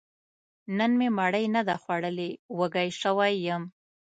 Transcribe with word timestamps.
نن 0.77 0.91
مې 0.99 1.07
مړۍ 1.17 1.45
نه 1.55 1.61
ده 1.67 1.75
خوړلې، 1.81 2.29
وږی 2.57 2.89
شوی 3.01 3.33
يم 3.45 3.63